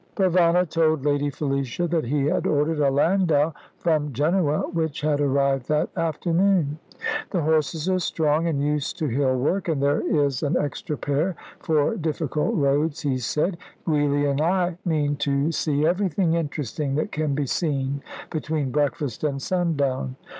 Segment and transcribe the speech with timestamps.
[0.15, 5.67] Provana told Lady Felicia that he had ordered a landau from Genoa, which had arrived
[5.67, 6.79] that afternoon.
[7.29, 11.35] "The horses are strong, and used to hill work, and there is an extra pair
[11.59, 13.57] for difficult roads," he said.
[13.87, 19.39] "Giulia and I mean to see everything interesting that can be seen between breakfast and
[19.39, 20.15] sundown.